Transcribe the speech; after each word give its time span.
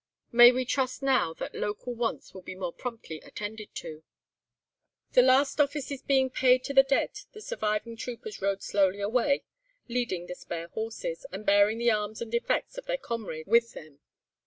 May 0.31 0.51
we 0.51 0.65
trust 0.65 1.03
now 1.03 1.31
that 1.35 1.53
local 1.53 1.93
wants 1.93 2.33
will 2.33 2.41
be 2.41 2.55
more 2.55 2.73
promptly 2.73 3.21
attended 3.21 3.75
to. 3.75 4.01
"The 5.11 5.21
last 5.21 5.61
offices 5.61 6.01
being 6.01 6.31
paid 6.31 6.63
to 6.63 6.73
the 6.73 6.81
dead 6.81 7.11
the 7.33 7.39
surviving 7.39 7.95
troopers 7.97 8.41
rode 8.41 8.63
slowly 8.63 8.99
away 8.99 9.43
leading 9.87 10.25
the 10.25 10.33
spare 10.33 10.69
horses, 10.69 11.27
and 11.31 11.45
bearing 11.45 11.77
the 11.77 11.91
arms 11.91 12.19
and 12.19 12.33
effects 12.33 12.79
of 12.79 12.87
their 12.87 12.97
comrades 12.97 13.47
with 13.47 13.73
them. 13.73 13.99